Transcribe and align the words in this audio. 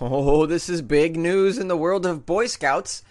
Oh, 0.00 0.46
this 0.46 0.70
is 0.70 0.80
big 0.80 1.18
news 1.18 1.58
in 1.58 1.68
the 1.68 1.76
world 1.76 2.06
of 2.06 2.24
Boy 2.24 2.46
Scouts. 2.46 3.02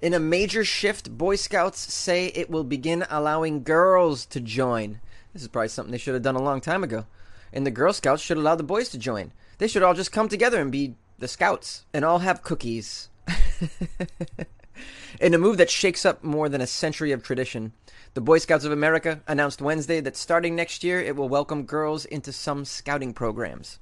In 0.00 0.14
a 0.14 0.20
major 0.20 0.64
shift, 0.64 1.18
Boy 1.18 1.34
Scouts 1.34 1.92
say 1.92 2.26
it 2.28 2.48
will 2.48 2.62
begin 2.62 3.04
allowing 3.10 3.64
girls 3.64 4.24
to 4.26 4.38
join. 4.38 5.00
This 5.32 5.42
is 5.42 5.48
probably 5.48 5.68
something 5.68 5.90
they 5.90 5.98
should 5.98 6.14
have 6.14 6.22
done 6.22 6.36
a 6.36 6.42
long 6.42 6.60
time 6.60 6.84
ago. 6.84 7.06
And 7.52 7.66
the 7.66 7.72
Girl 7.72 7.92
Scouts 7.92 8.22
should 8.22 8.36
allow 8.36 8.54
the 8.54 8.62
boys 8.62 8.88
to 8.90 8.98
join. 8.98 9.32
They 9.58 9.66
should 9.66 9.82
all 9.82 9.94
just 9.94 10.12
come 10.12 10.28
together 10.28 10.60
and 10.60 10.70
be 10.70 10.94
the 11.18 11.26
Scouts 11.26 11.84
and 11.92 12.04
all 12.04 12.20
have 12.20 12.44
cookies. 12.44 13.08
In 15.20 15.34
a 15.34 15.38
move 15.38 15.56
that 15.56 15.70
shakes 15.70 16.06
up 16.06 16.22
more 16.22 16.48
than 16.48 16.60
a 16.60 16.68
century 16.68 17.10
of 17.10 17.24
tradition, 17.24 17.72
the 18.14 18.20
Boy 18.20 18.38
Scouts 18.38 18.64
of 18.64 18.70
America 18.70 19.22
announced 19.26 19.60
Wednesday 19.60 20.00
that 20.00 20.16
starting 20.16 20.54
next 20.54 20.84
year 20.84 21.00
it 21.00 21.16
will 21.16 21.28
welcome 21.28 21.64
girls 21.64 22.04
into 22.04 22.32
some 22.32 22.64
scouting 22.64 23.12
programs. 23.12 23.80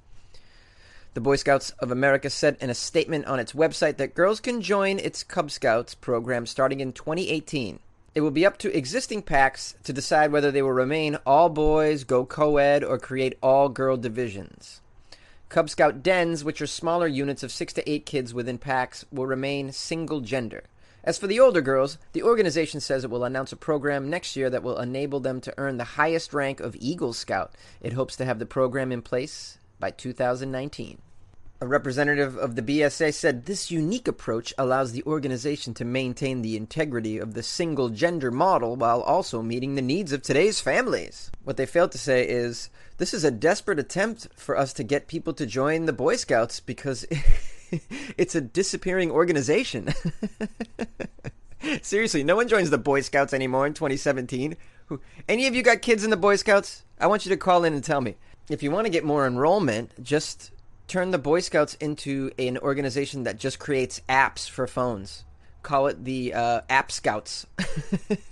The 1.16 1.22
Boy 1.22 1.36
Scouts 1.36 1.70
of 1.78 1.90
America 1.90 2.28
said 2.28 2.58
in 2.60 2.68
a 2.68 2.74
statement 2.74 3.24
on 3.24 3.40
its 3.40 3.54
website 3.54 3.96
that 3.96 4.14
girls 4.14 4.38
can 4.38 4.60
join 4.60 4.98
its 4.98 5.24
Cub 5.24 5.50
Scouts 5.50 5.94
program 5.94 6.44
starting 6.44 6.80
in 6.80 6.92
2018. 6.92 7.78
It 8.14 8.20
will 8.20 8.30
be 8.30 8.44
up 8.44 8.58
to 8.58 8.76
existing 8.76 9.22
packs 9.22 9.76
to 9.84 9.94
decide 9.94 10.30
whether 10.30 10.50
they 10.50 10.60
will 10.60 10.72
remain 10.74 11.16
all 11.24 11.48
boys, 11.48 12.04
go 12.04 12.26
co 12.26 12.58
ed, 12.58 12.84
or 12.84 12.98
create 12.98 13.38
all 13.42 13.70
girl 13.70 13.96
divisions. 13.96 14.82
Cub 15.48 15.70
Scout 15.70 16.02
dens, 16.02 16.44
which 16.44 16.60
are 16.60 16.66
smaller 16.66 17.06
units 17.06 17.42
of 17.42 17.50
six 17.50 17.72
to 17.72 17.90
eight 17.90 18.04
kids 18.04 18.34
within 18.34 18.58
packs, 18.58 19.06
will 19.10 19.24
remain 19.24 19.72
single 19.72 20.20
gender. 20.20 20.64
As 21.02 21.16
for 21.16 21.26
the 21.26 21.40
older 21.40 21.62
girls, 21.62 21.96
the 22.12 22.24
organization 22.24 22.80
says 22.80 23.04
it 23.04 23.10
will 23.10 23.24
announce 23.24 23.52
a 23.52 23.56
program 23.56 24.10
next 24.10 24.36
year 24.36 24.50
that 24.50 24.62
will 24.62 24.78
enable 24.78 25.20
them 25.20 25.40
to 25.40 25.54
earn 25.56 25.78
the 25.78 25.96
highest 25.96 26.34
rank 26.34 26.60
of 26.60 26.76
Eagle 26.78 27.14
Scout. 27.14 27.54
It 27.80 27.94
hopes 27.94 28.16
to 28.16 28.26
have 28.26 28.38
the 28.38 28.44
program 28.44 28.92
in 28.92 29.00
place 29.00 29.56
by 29.80 29.90
2019. 29.90 30.98
A 31.58 31.66
representative 31.66 32.36
of 32.36 32.54
the 32.54 32.60
BSA 32.60 33.14
said 33.14 33.46
this 33.46 33.70
unique 33.70 34.06
approach 34.06 34.52
allows 34.58 34.92
the 34.92 35.02
organization 35.04 35.72
to 35.74 35.86
maintain 35.86 36.42
the 36.42 36.54
integrity 36.54 37.16
of 37.16 37.32
the 37.32 37.42
single 37.42 37.88
gender 37.88 38.30
model 38.30 38.76
while 38.76 39.00
also 39.00 39.40
meeting 39.40 39.74
the 39.74 39.80
needs 39.80 40.12
of 40.12 40.20
today's 40.20 40.60
families. 40.60 41.30
What 41.44 41.56
they 41.56 41.64
failed 41.64 41.92
to 41.92 41.98
say 41.98 42.28
is 42.28 42.68
this 42.98 43.14
is 43.14 43.24
a 43.24 43.30
desperate 43.30 43.78
attempt 43.78 44.28
for 44.36 44.54
us 44.54 44.74
to 44.74 44.84
get 44.84 45.08
people 45.08 45.32
to 45.32 45.46
join 45.46 45.86
the 45.86 45.94
Boy 45.94 46.16
Scouts 46.16 46.60
because 46.60 47.06
it's 48.18 48.34
a 48.34 48.42
disappearing 48.42 49.10
organization. 49.10 49.94
Seriously, 51.80 52.22
no 52.22 52.36
one 52.36 52.48
joins 52.48 52.68
the 52.68 52.76
Boy 52.76 53.00
Scouts 53.00 53.32
anymore 53.32 53.66
in 53.66 53.72
2017. 53.72 54.58
Any 55.26 55.46
of 55.46 55.54
you 55.54 55.62
got 55.62 55.80
kids 55.80 56.04
in 56.04 56.10
the 56.10 56.18
Boy 56.18 56.36
Scouts? 56.36 56.84
I 57.00 57.06
want 57.06 57.24
you 57.24 57.30
to 57.30 57.38
call 57.38 57.64
in 57.64 57.72
and 57.72 57.82
tell 57.82 58.02
me. 58.02 58.16
If 58.50 58.62
you 58.62 58.70
want 58.70 58.84
to 58.84 58.92
get 58.92 59.04
more 59.04 59.26
enrollment, 59.26 60.04
just 60.04 60.52
turn 60.88 61.10
the 61.10 61.18
Boy 61.18 61.40
Scouts 61.40 61.74
into 61.74 62.30
an 62.38 62.58
organization 62.58 63.24
that 63.24 63.38
just 63.38 63.58
creates 63.58 64.00
apps 64.08 64.48
for 64.48 64.66
phones. 64.66 65.24
Call 65.62 65.88
it 65.88 66.04
the 66.04 66.32
uh, 66.32 66.60
App 66.70 66.92
Scouts. 66.92 67.46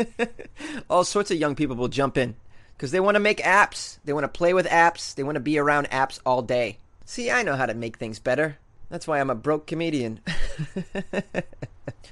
All 0.91 1.05
sorts 1.05 1.31
of 1.31 1.39
young 1.39 1.55
people 1.57 1.77
will 1.77 1.89
jump 1.89 2.17
in 2.17 2.37
because 2.77 2.93
they 2.93 3.01
want 3.01 3.17
to 3.17 3.21
make 3.21 3.39
apps. 3.39 3.99
They 4.05 4.13
want 4.13 4.25
to 4.25 4.29
play 4.29 4.55
with 4.55 4.67
apps. 4.67 5.15
They 5.15 5.25
want 5.25 5.37
to 5.37 5.41
be 5.41 5.59
around 5.59 5.91
apps 5.91 6.21
all 6.25 6.43
day. 6.43 6.79
See, 7.05 7.31
I 7.31 7.43
know 7.43 7.57
how 7.57 7.67
to 7.67 7.75
make 7.75 7.97
things 7.99 8.19
better. 8.19 8.59
That's 8.89 9.09
why 9.09 9.21
I'm 9.21 9.31
a 9.31 9.35
broke 9.35 9.67
comedian. 9.67 10.21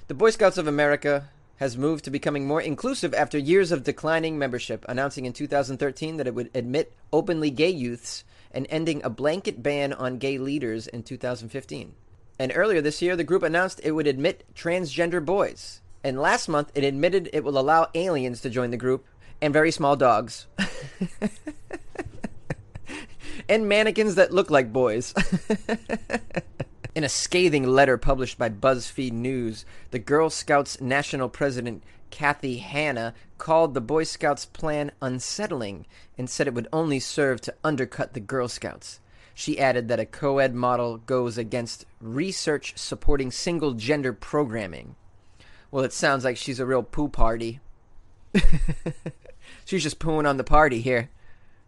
the 0.08 0.14
Boy 0.14 0.30
Scouts 0.30 0.58
of 0.58 0.66
America 0.66 1.28
has 1.62 1.78
moved 1.78 2.02
to 2.02 2.10
becoming 2.10 2.44
more 2.44 2.60
inclusive 2.60 3.14
after 3.14 3.38
years 3.38 3.70
of 3.70 3.84
declining 3.84 4.36
membership, 4.36 4.84
announcing 4.88 5.26
in 5.26 5.32
2013 5.32 6.16
that 6.16 6.26
it 6.26 6.34
would 6.34 6.50
admit 6.56 6.92
openly 7.12 7.50
gay 7.50 7.70
youths 7.70 8.24
and 8.50 8.66
ending 8.68 9.00
a 9.04 9.08
blanket 9.08 9.62
ban 9.62 9.92
on 9.92 10.18
gay 10.18 10.38
leaders 10.38 10.88
in 10.88 11.04
2015. 11.04 11.94
And 12.36 12.52
earlier 12.52 12.80
this 12.80 13.00
year, 13.00 13.14
the 13.14 13.22
group 13.22 13.44
announced 13.44 13.80
it 13.84 13.92
would 13.92 14.08
admit 14.08 14.44
transgender 14.56 15.24
boys. 15.24 15.80
And 16.02 16.20
last 16.20 16.48
month, 16.48 16.72
it 16.74 16.82
admitted 16.82 17.30
it 17.32 17.44
will 17.44 17.56
allow 17.56 17.86
aliens 17.94 18.40
to 18.40 18.50
join 18.50 18.72
the 18.72 18.76
group 18.76 19.06
and 19.40 19.52
very 19.52 19.70
small 19.70 19.94
dogs. 19.94 20.48
and 23.48 23.68
mannequins 23.68 24.16
that 24.16 24.32
look 24.32 24.50
like 24.50 24.72
boys. 24.72 25.14
In 27.02 27.06
a 27.06 27.08
scathing 27.08 27.66
letter 27.66 27.98
published 27.98 28.38
by 28.38 28.48
BuzzFeed 28.48 29.10
News, 29.10 29.64
the 29.90 29.98
Girl 29.98 30.30
Scouts 30.30 30.80
national 30.80 31.28
president, 31.28 31.82
Kathy 32.12 32.58
Hannan, 32.58 33.12
called 33.38 33.74
the 33.74 33.80
Boy 33.80 34.04
Scouts 34.04 34.46
plan 34.46 34.92
unsettling 35.02 35.84
and 36.16 36.30
said 36.30 36.46
it 36.46 36.54
would 36.54 36.68
only 36.72 37.00
serve 37.00 37.40
to 37.40 37.54
undercut 37.64 38.14
the 38.14 38.20
Girl 38.20 38.46
Scouts. 38.46 39.00
She 39.34 39.58
added 39.58 39.88
that 39.88 39.98
a 39.98 40.06
co 40.06 40.38
ed 40.38 40.54
model 40.54 40.98
goes 40.98 41.36
against 41.36 41.86
research 42.00 42.78
supporting 42.78 43.32
single 43.32 43.72
gender 43.72 44.12
programming. 44.12 44.94
Well, 45.72 45.82
it 45.82 45.92
sounds 45.92 46.24
like 46.24 46.36
she's 46.36 46.60
a 46.60 46.66
real 46.66 46.84
poo 46.84 47.08
party. 47.08 47.58
she's 49.64 49.82
just 49.82 49.98
pooing 49.98 50.28
on 50.28 50.36
the 50.36 50.44
party 50.44 50.80
here, 50.80 51.10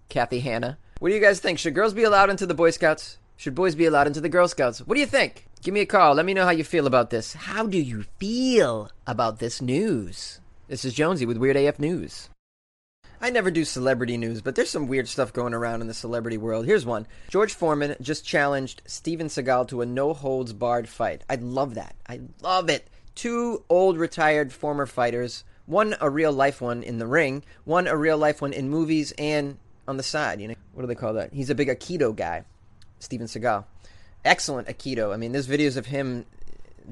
Kathy 0.08 0.38
Hannan. 0.38 0.76
What 1.00 1.08
do 1.08 1.14
you 1.16 1.20
guys 1.20 1.40
think? 1.40 1.58
Should 1.58 1.74
girls 1.74 1.92
be 1.92 2.04
allowed 2.04 2.30
into 2.30 2.46
the 2.46 2.54
Boy 2.54 2.70
Scouts? 2.70 3.18
Should 3.36 3.54
boys 3.54 3.74
be 3.74 3.84
allowed 3.84 4.06
into 4.06 4.20
the 4.20 4.28
Girl 4.28 4.46
Scouts? 4.46 4.78
What 4.80 4.94
do 4.94 5.00
you 5.00 5.06
think? 5.06 5.46
Give 5.62 5.74
me 5.74 5.80
a 5.80 5.86
call. 5.86 6.14
Let 6.14 6.24
me 6.24 6.34
know 6.34 6.44
how 6.44 6.50
you 6.50 6.64
feel 6.64 6.86
about 6.86 7.10
this. 7.10 7.32
How 7.32 7.66
do 7.66 7.78
you 7.78 8.04
feel 8.18 8.90
about 9.06 9.38
this 9.38 9.60
news? 9.60 10.40
This 10.68 10.84
is 10.84 10.94
Jonesy 10.94 11.26
with 11.26 11.36
Weird 11.36 11.56
AF 11.56 11.78
News. 11.78 12.30
I 13.20 13.30
never 13.30 13.50
do 13.50 13.64
celebrity 13.64 14.16
news, 14.16 14.40
but 14.40 14.54
there's 14.54 14.70
some 14.70 14.86
weird 14.86 15.08
stuff 15.08 15.32
going 15.32 15.52
around 15.52 15.80
in 15.80 15.88
the 15.88 15.94
celebrity 15.94 16.36
world. 16.36 16.66
Here's 16.66 16.86
one. 16.86 17.06
George 17.28 17.54
Foreman 17.54 17.96
just 18.00 18.24
challenged 18.24 18.82
Steven 18.86 19.26
Seagal 19.26 19.68
to 19.68 19.80
a 19.82 19.86
no 19.86 20.12
holds 20.12 20.52
barred 20.52 20.88
fight. 20.88 21.24
I 21.28 21.36
love 21.36 21.74
that. 21.74 21.96
I 22.08 22.20
love 22.40 22.68
it. 22.70 22.88
Two 23.14 23.64
old 23.68 23.98
retired 23.98 24.52
former 24.52 24.86
fighters, 24.86 25.44
one 25.66 25.96
a 26.00 26.08
real 26.08 26.32
life 26.32 26.60
one 26.60 26.82
in 26.82 26.98
the 26.98 27.06
ring, 27.06 27.42
one 27.64 27.86
a 27.86 27.96
real 27.96 28.18
life 28.18 28.42
one 28.42 28.52
in 28.52 28.68
movies 28.68 29.12
and 29.18 29.58
on 29.88 29.96
the 29.96 30.02
side, 30.02 30.40
you 30.40 30.48
know. 30.48 30.54
What 30.72 30.82
do 30.82 30.86
they 30.86 30.94
call 30.94 31.14
that? 31.14 31.32
He's 31.32 31.50
a 31.50 31.54
big 31.54 31.68
Aikido 31.68 32.14
guy. 32.14 32.44
Steven 33.04 33.26
Seagal. 33.26 33.64
Excellent 34.24 34.68
Aikido. 34.68 35.12
I 35.12 35.16
mean, 35.16 35.32
there's 35.32 35.46
videos 35.46 35.76
of 35.76 35.86
him 35.86 36.24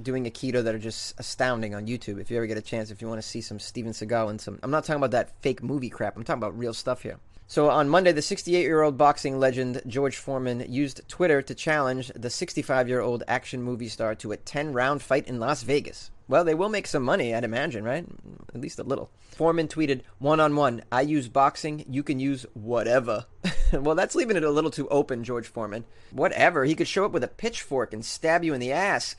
doing 0.01 0.25
Aikido 0.25 0.63
that 0.65 0.75
are 0.75 0.79
just 0.79 1.19
astounding 1.19 1.75
on 1.75 1.87
YouTube. 1.87 2.21
If 2.21 2.31
you 2.31 2.37
ever 2.37 2.47
get 2.47 2.59
a 2.59 2.63
chance, 2.63 2.91
if 2.91 3.03
you 3.03 3.09
want 3.09 3.21
to 3.21 3.27
see 3.27 3.41
some 3.41 3.59
Steven 3.59 3.93
Seagal 3.93 4.31
and 4.31 4.41
some, 4.41 4.59
I'm 4.63 4.71
not 4.71 4.85
talking 4.85 5.01
about 5.01 5.11
that 5.13 5.41
fake 5.43 5.63
movie 5.63 5.91
crap. 5.91 6.17
I'm 6.17 6.25
talking 6.25 6.43
about 6.43 6.59
real 6.59 6.75
stuff 6.75 7.03
here. 7.03 7.19
So 7.47 7.69
on 7.69 7.89
Monday, 7.89 8.13
the 8.13 8.23
68 8.23 8.63
year 8.63 8.81
old 8.81 8.97
boxing 8.97 9.39
legend 9.39 9.83
George 9.87 10.17
Foreman 10.17 10.65
used 10.73 11.07
Twitter 11.09 11.43
to 11.43 11.55
challenge 11.55 12.11
the 12.15 12.31
65 12.31 12.89
year 12.89 13.01
old 13.01 13.25
action 13.29 13.63
movie 13.63 13.89
star 13.89 14.15
to 14.17 14.33
a 14.33 14.37
10 14.37 14.73
round 14.73 15.03
fight 15.03 15.29
in 15.29 15.39
Las 15.39 15.63
Vegas. 15.63 16.11
Well, 16.29 16.45
they 16.45 16.55
will 16.55 16.71
make 16.71 16.87
some 16.87 17.03
money, 17.03 17.35
I'd 17.35 17.45
imagine, 17.45 17.85
right? 17.85 18.07
At 18.55 18.61
least 18.63 18.79
a 18.79 18.85
little. 18.85 19.11
Foreman 19.33 19.69
tweeted, 19.69 20.01
one 20.19 20.41
on 20.41 20.57
one, 20.57 20.83
I 20.91 21.03
use 21.03 21.29
boxing, 21.29 21.85
you 21.91 22.03
can 22.03 22.21
use 22.21 22.47
whatever. 22.55 23.27
well, 23.81 23.95
that's 23.95 24.15
leaving 24.15 24.37
it 24.37 24.45
a 24.45 24.51
little 24.51 24.71
too 24.71 24.89
open, 24.89 25.25
George 25.25 25.47
Foreman. 25.47 25.85
Whatever. 26.11 26.65
He 26.65 26.75
could 26.75 26.89
show 26.89 27.05
up 27.05 27.13
with 27.13 27.25
a 27.25 27.29
pitchfork 27.29 27.93
and 27.93 28.05
stab 28.05 28.45
you 28.45 28.55
in 28.55 28.61
the 28.61 28.73
ass. 28.73 29.17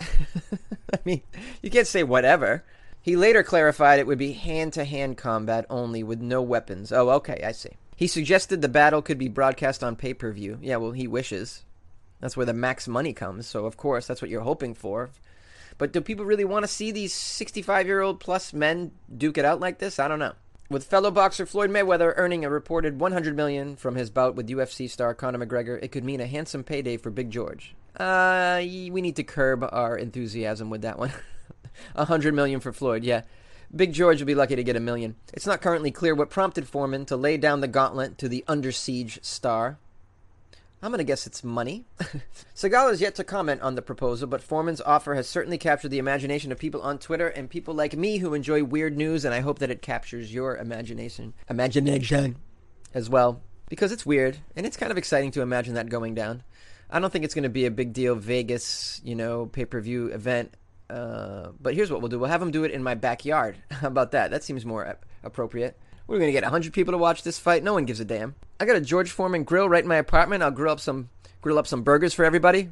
I 0.93 0.99
mean, 1.03 1.21
you 1.61 1.69
can't 1.69 1.87
say 1.87 2.03
whatever. 2.03 2.63
He 3.01 3.15
later 3.15 3.43
clarified 3.43 3.99
it 3.99 4.07
would 4.07 4.17
be 4.17 4.33
hand 4.33 4.73
to 4.73 4.85
hand 4.85 5.17
combat 5.17 5.65
only 5.69 6.03
with 6.03 6.21
no 6.21 6.41
weapons. 6.41 6.91
Oh, 6.91 7.09
okay, 7.11 7.41
I 7.43 7.51
see. 7.51 7.71
He 7.95 8.07
suggested 8.07 8.61
the 8.61 8.69
battle 8.69 9.01
could 9.01 9.17
be 9.17 9.27
broadcast 9.27 9.83
on 9.83 9.95
pay 9.95 10.13
per 10.13 10.31
view. 10.31 10.57
Yeah, 10.61 10.77
well, 10.77 10.91
he 10.91 11.07
wishes. 11.07 11.63
That's 12.19 12.37
where 12.37 12.45
the 12.45 12.53
max 12.53 12.87
money 12.87 13.11
comes, 13.11 13.47
so 13.47 13.65
of 13.65 13.75
course, 13.75 14.07
that's 14.07 14.21
what 14.21 14.31
you're 14.31 14.41
hoping 14.41 14.73
for. 14.73 15.09
But 15.77 15.91
do 15.91 15.99
people 15.99 16.25
really 16.25 16.45
want 16.45 16.63
to 16.63 16.71
see 16.71 16.91
these 16.91 17.13
65 17.13 17.87
year 17.87 18.01
old 18.01 18.19
plus 18.19 18.53
men 18.53 18.91
duke 19.15 19.37
it 19.37 19.45
out 19.45 19.59
like 19.59 19.79
this? 19.79 19.99
I 19.99 20.07
don't 20.07 20.19
know. 20.19 20.33
With 20.69 20.85
fellow 20.85 21.11
boxer 21.11 21.45
Floyd 21.45 21.69
Mayweather 21.69 22.13
earning 22.15 22.45
a 22.45 22.49
reported 22.49 22.99
100 22.99 23.35
million 23.35 23.75
from 23.75 23.95
his 23.95 24.09
bout 24.09 24.35
with 24.35 24.47
UFC 24.47 24.89
star 24.89 25.13
Conor 25.13 25.45
McGregor, 25.45 25.77
it 25.83 25.91
could 25.91 26.05
mean 26.05 26.21
a 26.21 26.25
handsome 26.25 26.63
payday 26.63 26.97
for 26.97 27.09
Big 27.09 27.29
George. 27.29 27.75
Uh, 27.97 28.59
we 28.61 29.01
need 29.01 29.17
to 29.17 29.23
curb 29.23 29.67
our 29.71 29.97
enthusiasm 29.97 30.69
with 30.69 30.81
that 30.81 30.97
one. 30.97 31.11
100 31.95 32.33
million 32.33 32.59
for 32.59 32.71
Floyd, 32.71 33.03
yeah. 33.03 33.23
Big 33.75 33.91
George 33.91 34.19
will 34.19 34.27
be 34.27 34.35
lucky 34.35 34.55
to 34.55 34.63
get 34.63 34.75
a 34.75 34.79
million. 34.79 35.15
It's 35.33 35.47
not 35.47 35.61
currently 35.61 35.91
clear 35.91 36.15
what 36.15 36.29
prompted 36.29 36.67
Foreman 36.67 37.05
to 37.07 37.17
lay 37.17 37.37
down 37.37 37.61
the 37.61 37.67
gauntlet 37.67 38.17
to 38.19 38.29
the 38.29 38.43
under 38.47 38.71
siege 38.71 39.19
star. 39.21 39.77
I'm 40.83 40.91
going 40.91 40.97
to 40.97 41.05
guess 41.05 41.25
it's 41.25 41.45
money. 41.45 41.85
Seagal 42.55 42.89
has 42.89 42.99
yet 42.99 43.15
to 43.15 43.23
comment 43.23 43.61
on 43.61 43.75
the 43.75 43.81
proposal, 43.81 44.27
but 44.27 44.43
Foreman's 44.43 44.81
offer 44.81 45.15
has 45.15 45.29
certainly 45.29 45.57
captured 45.57 45.91
the 45.91 45.97
imagination 45.97 46.51
of 46.51 46.59
people 46.59 46.81
on 46.81 46.99
Twitter 46.99 47.29
and 47.29 47.49
people 47.49 47.73
like 47.73 47.95
me 47.95 48.17
who 48.17 48.33
enjoy 48.33 48.65
weird 48.65 48.97
news, 48.97 49.23
and 49.23 49.33
I 49.33 49.39
hope 49.39 49.59
that 49.59 49.71
it 49.71 49.81
captures 49.81 50.33
your 50.33 50.57
imagination. 50.57 51.35
Imagination 51.49 52.35
as 52.93 53.09
well, 53.09 53.41
because 53.69 53.93
it's 53.93 54.05
weird, 54.05 54.39
and 54.57 54.65
it's 54.65 54.75
kind 54.75 54.91
of 54.91 54.97
exciting 54.97 55.31
to 55.31 55.41
imagine 55.41 55.75
that 55.75 55.87
going 55.87 56.15
down. 56.15 56.43
I 56.91 56.99
don't 56.99 57.13
think 57.13 57.23
it's 57.23 57.33
going 57.33 57.43
to 57.43 57.49
be 57.49 57.65
a 57.65 57.71
big 57.71 57.93
deal 57.93 58.15
Vegas, 58.15 58.99
you 59.05 59.15
know, 59.15 59.45
pay 59.45 59.63
per 59.63 59.79
view 59.79 60.07
event. 60.07 60.53
Uh, 60.89 61.51
but 61.61 61.75
here's 61.75 61.91
what 61.91 62.01
we'll 62.01 62.09
do: 62.09 62.19
we'll 62.19 62.29
have 62.29 62.41
them 62.41 62.51
do 62.51 62.65
it 62.65 62.71
in 62.71 62.83
my 62.83 62.93
backyard. 62.93 63.55
How 63.71 63.87
about 63.87 64.11
that? 64.11 64.31
That 64.31 64.43
seems 64.43 64.65
more 64.65 64.85
ap- 64.85 65.05
appropriate. 65.23 65.79
We're 66.13 66.19
to 66.19 66.31
get 66.31 66.43
100 66.43 66.73
people 66.73 66.91
to 66.91 66.99
watch 66.99 67.23
this 67.23 67.39
fight. 67.39 67.63
No 67.63 67.73
one 67.73 67.85
gives 67.85 67.99
a 67.99 68.05
damn. 68.05 68.35
I 68.59 68.65
got 68.65 68.75
a 68.75 68.81
George 68.81 69.09
Foreman 69.09 69.43
grill 69.43 69.67
right 69.67 69.81
in 69.81 69.89
my 69.89 69.95
apartment. 69.95 70.43
I'll 70.43 70.51
grill 70.51 70.71
up 70.71 70.79
some 70.79 71.09
grill 71.41 71.57
up 71.57 71.65
some 71.65 71.81
burgers 71.81 72.13
for 72.13 72.23
everybody. 72.23 72.69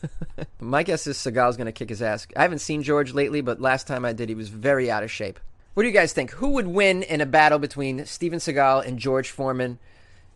my 0.60 0.82
guess 0.82 1.06
is 1.06 1.18
Seagal's 1.18 1.58
to 1.58 1.72
kick 1.72 1.90
his 1.90 2.00
ass. 2.00 2.26
I 2.34 2.40
haven't 2.40 2.60
seen 2.60 2.82
George 2.82 3.12
lately, 3.12 3.42
but 3.42 3.60
last 3.60 3.86
time 3.86 4.06
I 4.06 4.14
did, 4.14 4.30
he 4.30 4.34
was 4.34 4.48
very 4.48 4.90
out 4.90 5.02
of 5.02 5.10
shape. 5.10 5.38
What 5.74 5.82
do 5.82 5.90
you 5.90 5.94
guys 5.94 6.14
think? 6.14 6.30
Who 6.30 6.52
would 6.52 6.68
win 6.68 7.02
in 7.02 7.20
a 7.20 7.26
battle 7.26 7.58
between 7.58 8.06
Steven 8.06 8.38
Seagal 8.38 8.86
and 8.86 8.98
George 8.98 9.30
Foreman? 9.30 9.78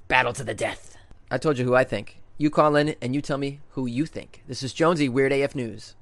Battle 0.09 0.35
to 0.35 0.45
the 0.45 0.53
death. 0.53 0.99
I 1.31 1.39
told 1.39 1.57
you 1.57 1.65
who 1.65 1.75
I 1.75 1.85
think. 1.85 2.21
You 2.37 2.51
call 2.51 2.77
in 2.77 2.95
and 3.01 3.15
you 3.15 3.23
tell 3.23 3.39
me 3.39 3.61
who 3.71 3.87
you 3.87 4.05
think. 4.05 4.43
This 4.47 4.63
is 4.63 4.75
Jonesy, 4.75 5.09
Weird 5.09 5.33
AF 5.33 5.55
News. 5.55 5.95